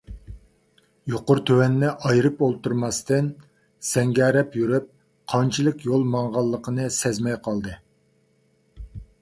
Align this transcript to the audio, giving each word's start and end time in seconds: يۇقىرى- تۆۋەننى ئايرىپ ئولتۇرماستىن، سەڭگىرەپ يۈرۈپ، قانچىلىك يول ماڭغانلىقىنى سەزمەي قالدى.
يۇقىرى- 1.11 1.43
تۆۋەننى 1.49 1.91
ئايرىپ 2.11 2.41
ئولتۇرماستىن، 2.47 3.27
سەڭگىرەپ 3.89 4.57
يۈرۈپ، 4.63 4.89
قانچىلىك 5.35 5.87
يول 5.91 6.09
ماڭغانلىقىنى 6.15 6.91
سەزمەي 6.99 7.39
قالدى. 7.51 7.77